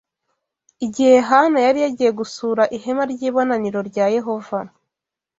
igihe 0.85 1.15
Hana 1.29 1.57
yari 1.65 1.79
yagiye 1.85 2.11
gusura 2.19 2.63
ihema 2.77 3.03
ry’ibonaniro 3.11 3.79
rya 3.89 4.05
Yehova 4.15 4.59